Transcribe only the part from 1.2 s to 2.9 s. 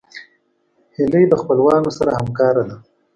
د خپلوانو سره همکاره ده